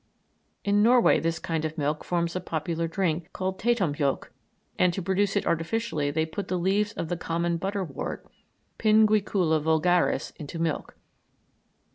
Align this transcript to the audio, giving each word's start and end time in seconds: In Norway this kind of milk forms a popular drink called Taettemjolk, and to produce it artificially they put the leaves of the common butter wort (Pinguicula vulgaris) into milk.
In 0.63 0.81
Norway 0.81 1.19
this 1.19 1.37
kind 1.37 1.63
of 1.63 1.77
milk 1.77 2.03
forms 2.03 2.35
a 2.35 2.41
popular 2.41 2.87
drink 2.87 3.31
called 3.33 3.59
Taettemjolk, 3.59 4.31
and 4.79 4.91
to 4.93 4.99
produce 5.03 5.35
it 5.35 5.45
artificially 5.45 6.09
they 6.09 6.25
put 6.25 6.47
the 6.47 6.57
leaves 6.57 6.91
of 6.93 7.07
the 7.07 7.15
common 7.15 7.57
butter 7.57 7.83
wort 7.83 8.25
(Pinguicula 8.79 9.61
vulgaris) 9.61 10.31
into 10.37 10.57
milk. 10.57 10.97